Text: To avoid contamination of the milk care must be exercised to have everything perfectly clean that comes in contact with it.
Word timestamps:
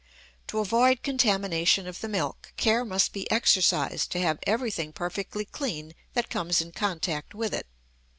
To 0.47 0.57
avoid 0.57 1.03
contamination 1.03 1.85
of 1.85 2.01
the 2.01 2.07
milk 2.07 2.53
care 2.57 2.83
must 2.83 3.13
be 3.13 3.29
exercised 3.29 4.11
to 4.13 4.19
have 4.19 4.39
everything 4.47 4.93
perfectly 4.93 5.45
clean 5.45 5.93
that 6.15 6.27
comes 6.27 6.59
in 6.59 6.71
contact 6.71 7.35
with 7.35 7.53
it. 7.53 7.67